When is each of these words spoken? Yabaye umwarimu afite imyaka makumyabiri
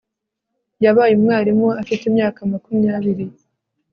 Yabaye 0.83 1.11
umwarimu 1.19 1.67
afite 1.81 2.03
imyaka 2.09 2.39
makumyabiri 2.51 3.25